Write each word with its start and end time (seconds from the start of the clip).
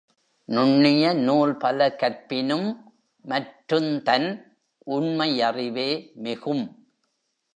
நுண்ணிய 0.49 1.13
நூல்பல 1.19 1.89
கற்பினும் 1.95 2.69
மற்றுந்தன் 3.25 4.29
உண்மை 4.87 5.29
யறிவே 5.39 5.89
மிகும் 6.15 6.65